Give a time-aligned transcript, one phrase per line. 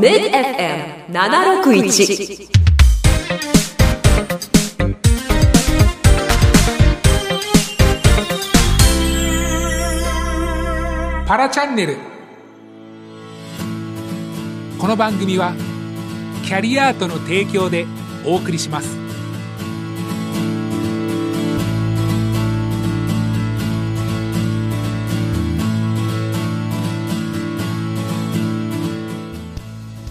[0.00, 2.48] MIDFM761
[11.26, 11.98] パラチャンネル。
[14.78, 15.52] この番組は
[16.46, 17.84] キャリアートの提供で
[18.24, 19.09] お送りします。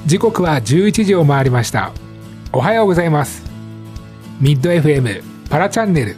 [0.09, 1.91] 時刻は11時を回りました。
[2.51, 3.43] おはようございます。
[4.41, 6.17] ミッド FM パラチャンネル。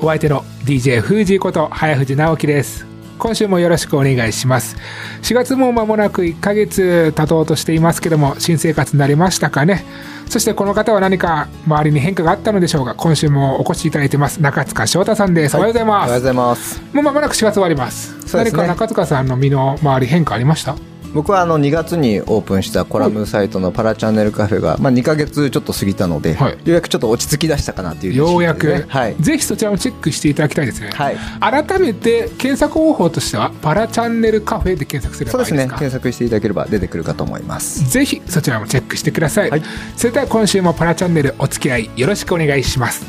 [0.00, 2.84] お相手の DJ フージーこと早藤直樹です。
[3.20, 4.76] 今週もよろしくお願いします。
[5.22, 9.84] 4月も間もなく1ヶ月経とうとしていますけども新生活になりましたかね。
[10.28, 12.96] そしてこの方は何か周りに変化があったのでしょうか。
[12.96, 14.42] 今週もお越しいただいてます。
[14.42, 16.08] 中塚翔太さんです、おはようございます。
[16.08, 16.82] おはようございます。
[16.92, 18.42] もう間もなく4月終わりますね。
[18.42, 20.74] 何か中塚さんの身の回り変化ありました？
[21.12, 26.52] 僕はあの2月にオープンしたコラムサイトのパラチャンネルカフェが、まあ、2ヶ月ちょっと過ぎたので、はい。
[26.52, 29.16] ようやくちょっと落ち着き出したかなっていう、ようやく、はい。
[29.18, 31.16] ぜひそちらもチェックしていただきたいですね、はい。
[31.40, 35.66] 改めて検索方法としてはパラチャンネルカフェで検索すれそうですね。
[35.66, 37.90] 検索していただければ出てくるかと思います。
[37.90, 39.62] ぜひそちらもチェックしてください、はい。
[39.96, 43.04] それでは今週もパラチャンネルお付き合いよろしくお願いします。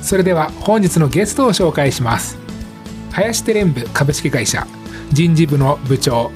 [0.00, 2.38] それでは本日のゲストを紹介します。
[3.10, 4.66] 林テレン部株式会社
[5.12, 6.32] 人事部の部長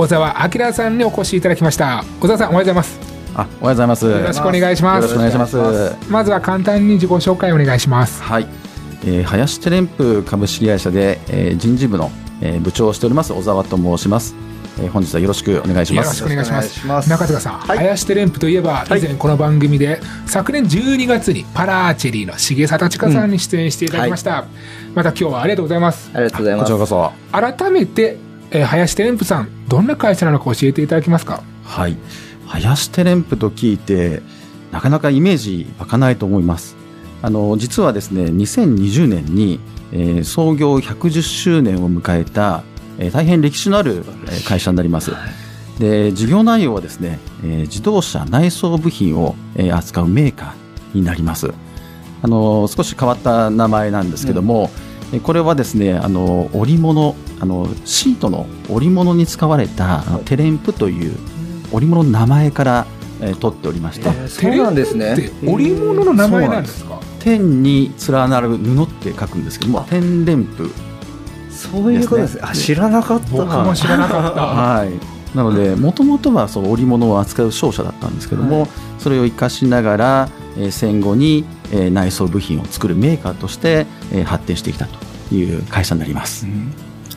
[0.00, 2.02] 小沢明さんにお越しいただきました。
[2.20, 2.98] 小沢さんおはようございます。
[3.34, 4.06] あ、おはようございます。
[4.06, 5.02] よろしくお願いします。
[5.02, 6.10] よろしくお願いします。
[6.10, 8.22] まずは簡単に自己紹介お願いします。
[8.22, 8.46] はい、
[9.04, 14.34] えー、林テレンプ株式会社で、えー、人事部の、えー、部長をしております小沢と申します。
[14.80, 16.06] えー、本日はよろしくお願いします。
[16.06, 16.86] よろしくお願いします。
[16.86, 17.10] ます。
[17.10, 17.76] 中塚さん、はい。
[17.76, 24.46] 林テレンプといえば以前この番組で、昨年12月にパラアーチェリーの重里千佳さんに出演していただきました、
[24.94, 26.10] また今日はありがとうございます。
[26.14, 26.72] ありがとうございます。
[26.72, 26.98] こちら。
[26.98, 27.12] こ
[27.52, 27.56] そ。
[27.58, 31.42] 改めて、えー林テレンプさんどんな会社なのか教えていただけますか？
[31.64, 31.96] はい。
[32.46, 34.22] 林テレンプと聞いて、
[34.72, 36.74] なかなかイメージ湧かないと思います。
[37.22, 39.60] あの、実はですね、2020年に、
[39.92, 42.64] えー創業110周年を迎えた、
[42.98, 45.12] えー大変歴史のある、えー会社になります。
[45.78, 51.52] で、事業内容はですね、えー自動車内装部品を、えー扱うメーカーになります。
[52.22, 61.16] あの、少し変わった名前なんですけども、えーこれはですね、あの、織物、あの、シートの織物に使われた、あのテレンプという
[61.72, 62.86] 織物の名前から、
[63.20, 65.30] えー取っておりまして、えーそうなんですね。
[65.44, 67.00] 織物の名前なんですか？
[67.18, 70.70] 天に連なる布って書くんですけども、天連布。
[71.50, 72.36] そういうことです。
[72.36, 72.42] ね。
[72.44, 73.30] あ、知らなかった。
[73.32, 74.40] 僕も知らなかった。
[74.46, 75.36] はい。
[75.36, 78.68] なので、もともとはそう織物を扱う商社だったんですけども、はい。
[78.98, 80.39] それを生かしながら、えー
[80.70, 86.46] 戦後に、えー内装部品を作るメーカーとして、えー発展してきたという会社になります。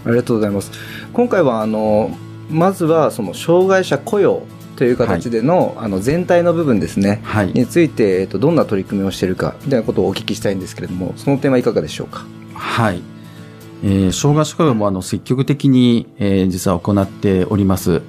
[0.05, 0.71] ありがとうございます。
[1.13, 2.15] 今回はあの
[2.49, 4.43] まずはその障害者雇用
[4.75, 7.21] という形での,、あの全体の部分ですね。
[7.23, 7.51] はい。
[7.53, 12.25] について、えっと、どんな取り組みをしているかみたいなことをお聞きしたいんですけれどもその点はいかがでしょうか？
[12.53, 13.01] はい。
[13.83, 18.01] えー、障害者雇用もあの積極的に、えー実は行っております。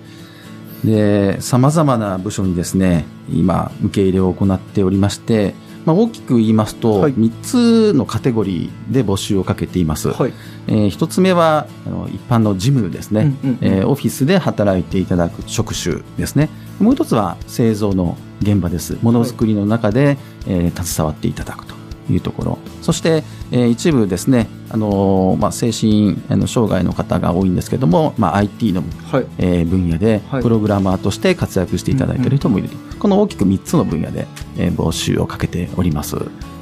[0.84, 7.14] で、様々な部署にですね、今、受け入れを行っておりまして、まあ、大きく言いますと、はい。
[7.14, 10.08] 3つのカテゴリーで募集をかけています。
[10.08, 10.32] はい。
[10.66, 13.78] えー一つ目はあの一般の事務ですね、うんうんうん。
[13.78, 16.48] えーオフィスで働いていただく職種ですね。
[16.80, 18.96] もう一つは製造の現場です。
[19.02, 20.16] ものづくりの中で、
[20.46, 21.73] えー携わっていただくと
[22.10, 22.58] いうところ。
[22.82, 29.26] そして、えー一部ですね、あのーまあ、精神あの障害の方が多いんですけども、まあ、IT の、はい。
[29.38, 30.42] えー分野ではい。
[30.42, 34.26] プログラマーとして活躍していただいている人もいる、この大きく3つの分野で、
[34.58, 36.16] えー募集をかけております。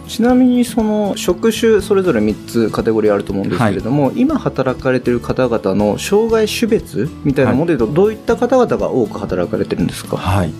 [0.08, 10.16] ちなみにその職種それぞれ3つカテゴリーあると思うんですけれども、今働かれている方々の障害種別みたいなものでどういった方々が多く働かれてるんですか？
[10.18, 10.52] はい。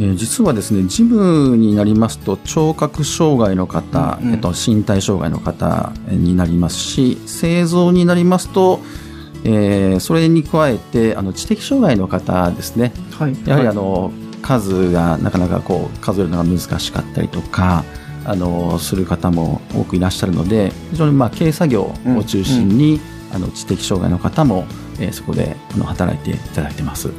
[0.00, 8.80] えー実はですね、事務になりますと、聴覚障害の方、うんうんえっと、身体障害の方になりますし、製造になりますと、
[9.44, 12.92] えーそれに加えて、あの、知的障害の方ですね。
[13.18, 14.12] はいやはりあの、
[14.42, 17.84] 数がなかなかこう、数えるのが難しかったりとか、
[18.24, 23.00] あの、する方も多くいらっしゃるので、非常にまあ、軽作業を中心に、
[23.32, 24.64] あの、知的障害の方も、
[25.00, 27.10] えーそこであの働いていただいてます。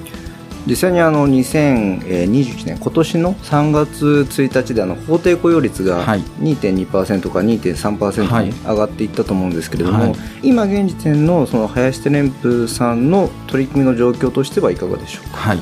[0.68, 6.22] 実際にあの2021年今年の3月1日であの法定雇用率がはい。
[6.22, 10.16] 2.2%から2.3%に上がっていったと思うんですけれども、はい。
[10.44, 15.38] 今現時点のその林テレンプさんの取り組みの状況としてはいかがでしょうか？
[15.38, 15.60] はい、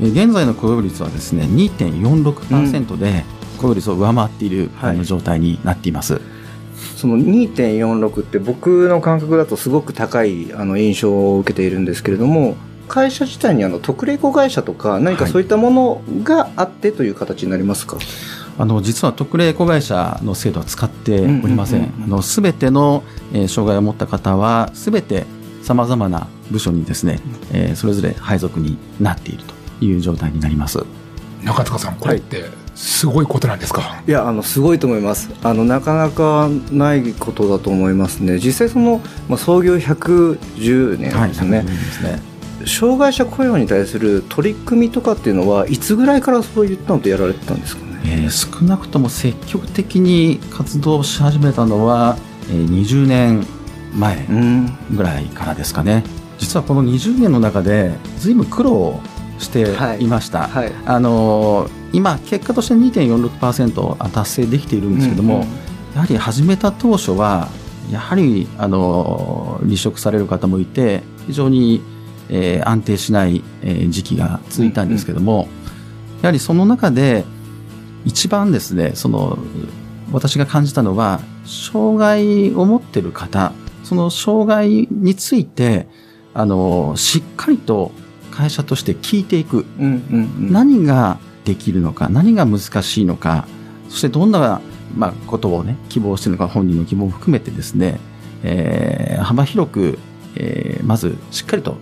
[0.00, 3.24] えー現在の雇用率はですね2.46%で
[3.58, 4.90] 雇用率を上回っている、はい。
[4.90, 6.20] あの状態になっています。
[6.96, 12.56] その2.46って僕の感覚だとすごく高いあの印象を受けているんですけれども
[12.90, 17.98] 会社自体にあの特例子会社とか何かそういったものがあってという形になりますか、
[18.58, 21.94] あの実は特例子会社の制度は使っておりません。
[22.02, 25.24] あのすべての、えー、障害を持った方はすべて
[25.62, 27.20] さまざまな部署にですね、
[27.52, 29.44] えー、それぞれ配属になっている
[29.78, 30.80] という状態になります。
[31.44, 32.44] 中塚さん、これって
[32.74, 35.30] すごいことなんですか、はい、いやあのすごいと思います。
[35.44, 38.38] あのなかなかないことだと思いますね。
[38.38, 42.29] 実際その、まあ、創業110年ですね、はい、ですね
[42.66, 52.16] 障害者雇用に対する取り組みとかっていうのはいつぐらいからそういったのとやられてたんですかね、えー、少なくとも積極的に活動し始めたのは、
[52.48, 53.46] えー、20年
[53.94, 54.26] 前
[54.94, 56.04] ぐらいからですかね、
[56.38, 59.00] 実はこの20年の中でずいぶん苦労
[59.38, 60.64] していました、はい。
[60.66, 65.48] はい、あの今結果として2.46%達成できているんですけども、うんうん、
[65.94, 67.48] やはり始めた当初は
[67.90, 71.82] やはりあの離職される方もいて非常に、
[72.30, 75.48] えー、安定しない、えー、時期が続いたんですけども、うんうん、
[76.22, 77.24] やはりその中で
[78.04, 79.38] 一番ですねその
[80.12, 83.52] 私が感じたのは障害を持っている方
[83.84, 85.86] その障害について
[86.32, 87.90] あのしっかりと
[88.30, 93.46] 会社として聞いていく、うんうんうん、何ができるのか何が難しいのか
[93.88, 94.60] そしてどんな、
[94.96, 97.98] まあ、ことをね希望しているのか本人の希望も含めてですね、
[98.44, 99.98] えー、幅広く、
[100.36, 101.76] えー、まずしっかりと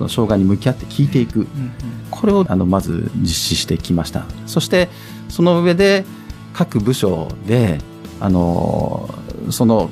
[0.00, 1.72] その障害に向き合って聞いていく、うんうん、
[2.10, 4.24] これをあのまず実施してきました。
[4.46, 4.88] そして
[5.28, 6.06] その上で
[6.54, 7.78] 各部署で
[8.18, 9.14] あの
[9.50, 9.90] その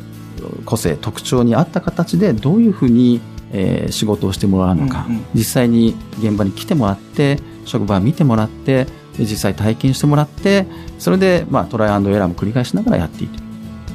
[0.64, 3.20] 個性特徴に合った形でどういうふうに
[3.50, 8.87] えー、仕事をしてもらうのか、うんうん、実際に現場に来てもらって職場を見てもらって
[9.19, 10.66] 実際体験してもらって
[10.99, 13.38] それで、まあ、トライアンドエラーも繰り返しながらやっていく。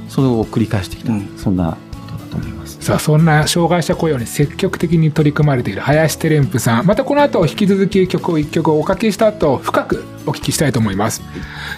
[0.10, 1.78] それを繰り返してきた、うん、そんな
[2.84, 6.86] さあそんな障害者雇用に積極的に取り組まれている林テレンプさん。
[6.86, 11.22] またこの後引き続き曲を1曲おかけした後深くお聞きしたいと思います。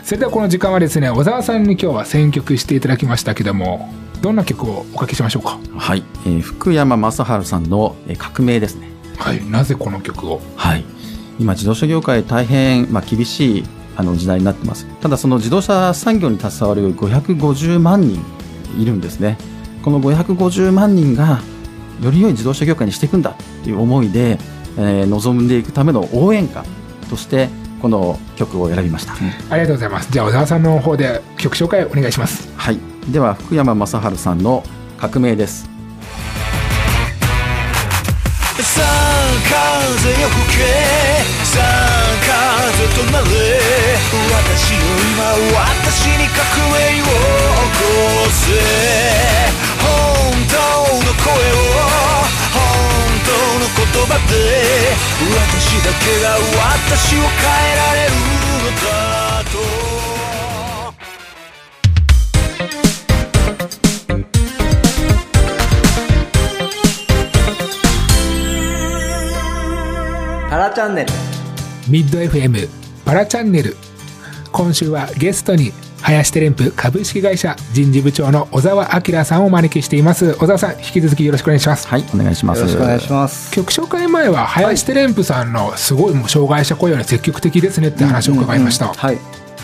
[0.04, 3.94] それではこの時間はですね小沢さんに今日は選曲していただきましたけども
[4.24, 5.60] どんな曲をおかけしましょうか？
[5.78, 8.90] はい、えー、福山雅治さんの「革命」ですね。
[9.20, 9.48] はい。
[9.48, 10.42] なぜこの曲を？
[10.56, 10.84] はい。
[11.40, 13.64] 今自動車業界大変、まあ、厳しい
[13.96, 14.88] あの時代になってます。
[15.02, 18.26] ただその自動車産業に携わる550万人
[18.80, 19.38] いるんですね
[19.86, 21.42] この550万人が
[22.02, 24.40] より良い自動車業界にしていくんだという思いで、
[24.80, 26.66] えー、望んでいくための応援歌
[27.08, 27.50] として
[27.84, 30.12] この曲を選びました、うん、ありがとうございます。
[30.12, 32.52] じゃあ小沢さんの方で曲紹介お願いします。
[32.58, 32.80] はい。
[33.12, 34.64] では福山雅治さんの
[34.98, 35.70] 革命です。
[38.58, 38.86] さあ
[39.94, 40.64] 風よ吹け。
[41.46, 43.26] さあ風となれ。
[44.34, 44.80] 私よ
[45.14, 45.24] 今
[45.60, 46.42] 私に革
[46.74, 47.12] 命を起
[47.78, 49.25] こせ
[51.24, 51.36] 声を
[52.54, 52.60] 本
[53.26, 54.34] 当の言葉で
[55.36, 56.26] 私だけが
[56.80, 57.26] 私を変
[57.72, 58.12] えられる
[58.64, 58.90] のだ
[59.44, 59.54] と。
[70.50, 71.12] パラチャンネル。
[71.90, 72.68] ミッド FM
[73.06, 73.76] パラチャンネル。
[74.52, 75.72] 今週はゲストに
[76.06, 80.36] 林テレンプ株式会社人事部長の小沢明さんをお招きしています。
[80.36, 81.88] 小沢さん引き続きよろしくお願いします。
[81.88, 82.60] はいお願いします。
[82.60, 83.52] よろしくお願いします。
[83.52, 89.18] 曲紹介前は林テレンプさんのすごいもう障害者雇用に積極的ですねって話を伺いました、うんうんうん、はい。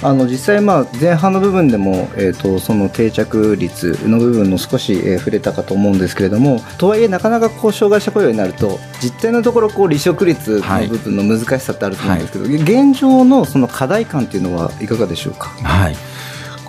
[0.04, 15.50] あの実際、まあ前半の部分でも、えーと、その定着率の部分の少し、えー、触れたかと思うんですけれどもとはいえなかなかこう障害者雇用になると実態のところこう離職率の部分の難しさってあると思うんですけど、はい、現状のその課題感っていうのはいかがでしょうか？
[15.50, 15.96] はい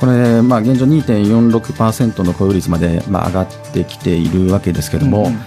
[0.02, 5.40] これ、まあ、現状2.46%の雇用率まで、まあ、上がってきているわけですけれども、うんうん、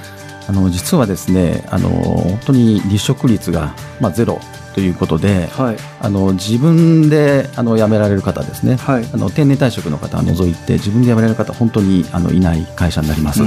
[0.48, 4.40] あの実はですねあの本当に離職率が、まあ、ゼロ
[4.74, 13.42] ということで、はい、あの自分であの辞められる方ですね、はい、あの定年退職の方を除いて自分で辞められる方本当にあのいない会社になります。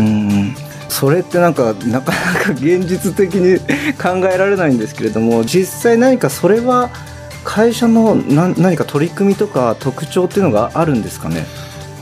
[0.90, 3.58] それってなんかなかなか現実的に
[3.96, 6.90] 考えられないんですけれども実際何かそれは
[7.48, 11.46] 会社のな何か取り組みとか特徴っていうのがあるんですかね？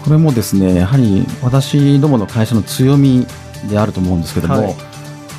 [0.05, 3.29] これもですねやはり私どもの会社の強み
[3.71, 4.75] であると思うんですけども、はい。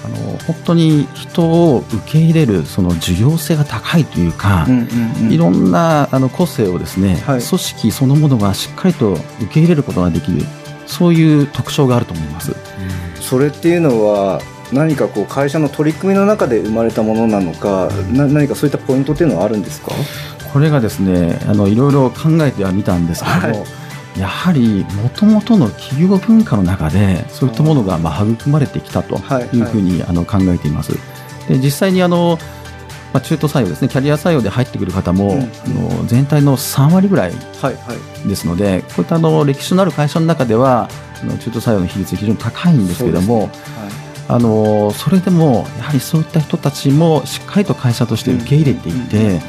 [0.06, 10.46] あの本当に人を受け入れるその需要性が高いというか、うんうんうん、いろんなあの個性をですね、はい、組織そのものがしっかりと受け入れることができる
[10.86, 12.54] そういう特徴があると思います。
[12.54, 14.40] うん、それっていうのは
[14.72, 19.92] 何かこう会社の取り組みの中で生まれたものなのか、な何かそういったポイントっていうのはあるんですか？
[20.52, 24.20] これがですねあのいろいろ考えてはみたんですけども、はい。
[24.20, 29.18] やはりもともとの企業文化の中でそういったものがまあ育まれてきたと
[29.54, 30.94] いうふうにあの考えています。
[31.48, 32.40] で実際にあの、
[33.14, 35.42] まあ、中途採用ですねキャリア採用で入ってくる方も、うん。
[35.44, 35.46] あ
[36.00, 37.38] の全体の3割ぐらいは
[37.72, 37.94] いは
[38.26, 38.28] い。
[38.28, 40.90] ですのでこういったあの歴史のある会社の中では
[41.22, 43.50] あの中途採用の比率非常に高いんですけれども、
[44.30, 49.40] あのそれでもやはりそういった人たちもしっかりと会社として受け入れていって、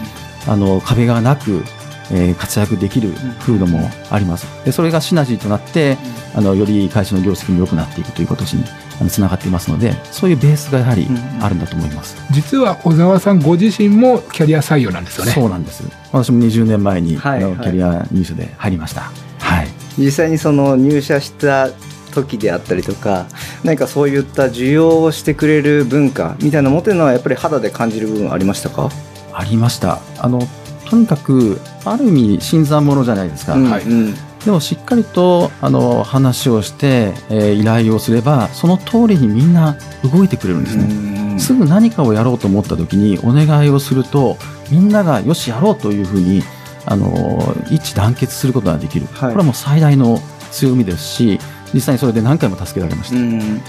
[0.47, 1.65] あの壁がなく、
[2.11, 4.47] えー活躍できる風土もあります。
[4.65, 5.99] でそれがシナジーとなって
[6.35, 11.07] あのより会社の業績も良くなっていくということにつながっていますのでそういうベースがやはり
[11.41, 15.33] あるんだと思います、実は小沢さんご自身もキャリア採用なんですよね。
[15.33, 15.85] そうなんです。
[16.13, 17.53] 私も20年前に、はいはい。
[17.53, 19.11] あのキャリア入社で入りました。
[19.41, 19.69] はい。
[19.99, 21.69] 実際にその入社した
[22.09, 23.27] 時であったりとか
[23.65, 28.91] 何かそういった需要をしてくれる文化みたいなのを持ってるのはやっぱり肌で感じる部分ありましたか？
[29.33, 30.01] ありました。
[30.19, 30.41] あの
[30.89, 34.15] とにかくある意味新参者じゃないですか、はいうん。
[34.45, 40.85] でもしっかりとあの話をして、えー依頼をすればその通りにみんな動いてくれるんですね、
[41.33, 41.41] うん。
[41.41, 44.39] すぐ何かをやろうと思った時にお願いをすると
[44.71, 46.43] みんながよしやろうというふうに
[46.87, 49.19] あの一致団結することができる、はい。
[49.21, 50.19] これはもう最大の
[50.51, 51.39] 強みですし
[51.75, 53.63] 実際にそれで何回も助けられました、うん。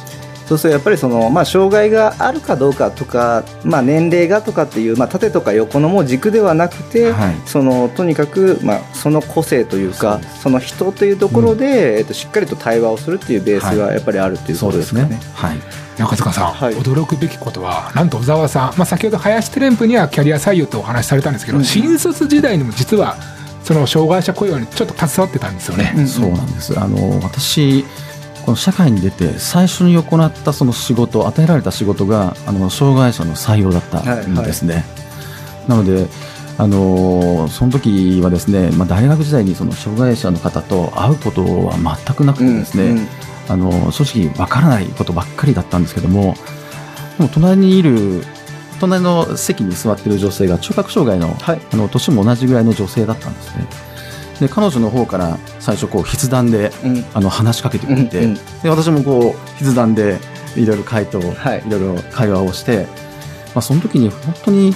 [0.47, 7.35] そうするとやっぱりその、まあ、障害があるかどうかとか、まあ、年齢がとかっていう、まあ、縦とか横のもう軸ではなくて、はい。
[7.45, 15.19] そのとにかく、まあ、その個性というかその人というところで、えっと、しっかりと対話をするっていうベースがやっぱりあるっていうことですかね。
[15.35, 15.57] はい。
[15.99, 16.73] 中塚さん、はい。
[16.75, 21.63] 驚くべきことはなんと小沢さん、まあ、先ほど林テレンプにはキャリア採用とお話しされたんですけど、うん。
[21.63, 23.17] 新卒時代にも実は
[23.69, 25.93] その障害者雇用にちょっと携わってたんですよね。
[25.95, 26.79] うんそうなんです。
[26.79, 27.85] あの私
[28.43, 34.85] この社会に出て最初に行ったその仕事与えられた仕事があの障害者の採用だったんですね、
[35.67, 36.07] なので
[36.57, 43.07] あのその時はですね、まあ、大学時代にその障害者の方と会うことは全くなくてですね、うん。
[43.49, 46.33] あの正直わからないことばっかりだったんですけども
[47.19, 48.23] でも隣にいる
[48.79, 51.61] 隣の席に座っている女性が聴覚障害の,、はい。
[51.71, 53.67] あの年も同じぐらいの女性だったんですね。
[54.39, 57.05] で彼女の方から最初こう筆談でうん。
[57.13, 58.35] あの話しかけてくれて、うんうん。
[58.63, 60.17] で私もこう筆談で
[60.55, 61.63] いろいろ回答、はい。
[61.65, 62.87] いろいろ会話をして、
[63.53, 64.73] まあ、その時に本当に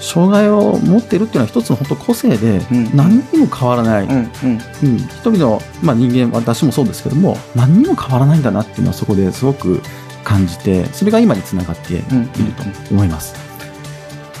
[0.00, 2.96] 障害を持っているっていうのは一つの本当個性でうん。
[2.96, 4.60] 何にも変わらない、うんうん。
[4.82, 9.80] うん、一人の、まあ、人間私もそうですけども何にも変わらないんだなっていうのはそこですごく
[10.24, 12.32] 感じてそれが今につながっているうんと
[12.90, 13.34] 思います。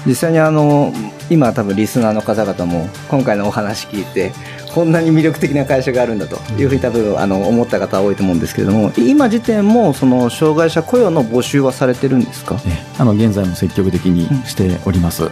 [0.06, 0.92] 実際にあの
[1.30, 4.32] 今多分リスナーの方々も今回のお話聞いて
[4.74, 12.56] こんなに魅力的な会社があるんだというふうに多分あの思った方多いと思うんですけれども今時点もその障害者雇用の募集はされてるんですか？
[12.66, 15.30] えあの現在も積極的にしております。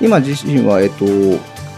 [0.00, 1.06] 今自身は、えっと、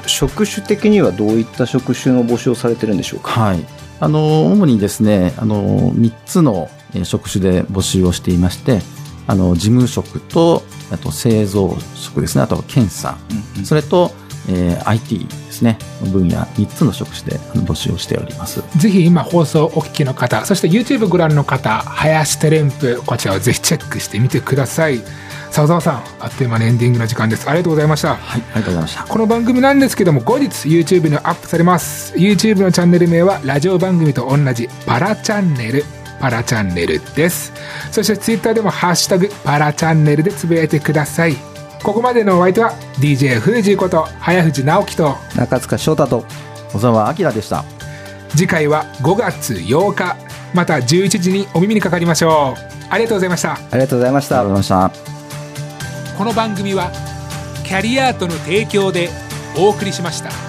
[0.07, 3.31] 職種的にはどういった職種の募集をされてるんでしょうか？
[3.31, 3.65] はい。
[3.99, 8.81] あの、主にですね、あの、3つのえー職種で募集をしていまして、
[9.27, 10.63] あの、事務職と、
[10.93, 13.19] あと製造職ですね、あと検査、
[13.65, 14.13] それと、
[14.49, 15.79] えー IT ですね、
[16.13, 18.63] 分野3つの職種で募集をしております。
[18.77, 25.01] ぜひ今放送をお聞きの方そして YouTube ご覧の方林テレンプこちらをぜひチェックしてみてください。
[25.51, 27.49] さ沢さんあっという間にエンディングの時間です。
[27.49, 28.17] ありがとうございました。
[28.17, 29.05] はい、ありがとうございました。
[29.05, 32.15] この番組なんですけども後日 YouTube にアップされます。
[32.15, 35.85] YouTube のチャンネル名はラジオ番組と同じパラチャンネル
[36.21, 37.53] パラチャンネルです。
[37.91, 41.37] そして Twitter でもハッシュタグパラチャンネルでつぶやいてください。
[41.83, 46.25] ここまでのお相手は DJ フージーこと早藤直樹と中塚翔太と
[46.73, 47.65] 小沢明でした。
[48.31, 50.17] 次回は5月8日
[50.53, 52.61] また11時にお耳にかかりましょう。
[52.89, 53.55] ありがとうございました。
[53.55, 54.41] ありがとうございました。
[54.41, 55.07] ありがとうございました。
[56.17, 56.91] この番組は
[57.63, 59.11] キャリアートの提供で
[59.57, 60.46] お送りしました